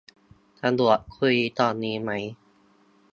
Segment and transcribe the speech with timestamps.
[0.61, 2.11] สะดวกคุยตอนนี้ไหม